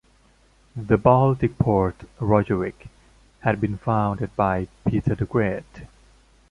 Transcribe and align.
The 0.75 0.97
Baltic 0.97 1.59
port 1.59 2.05
Rogervik 2.19 2.87
had 3.41 3.61
been 3.61 3.77
founded 3.77 4.35
by 4.35 4.67
Peter 4.89 5.13
the 5.13 5.25
Great. 5.25 5.83